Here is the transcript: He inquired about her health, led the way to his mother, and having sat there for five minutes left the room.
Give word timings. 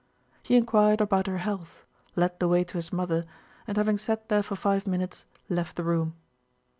He 0.41 0.55
inquired 0.55 0.99
about 0.99 1.27
her 1.27 1.37
health, 1.37 1.85
led 2.15 2.39
the 2.39 2.47
way 2.47 2.63
to 2.63 2.77
his 2.79 2.91
mother, 2.91 3.23
and 3.67 3.77
having 3.77 3.99
sat 3.99 4.29
there 4.29 4.41
for 4.41 4.55
five 4.55 4.87
minutes 4.87 5.25
left 5.47 5.75
the 5.75 5.83
room. 5.83 6.15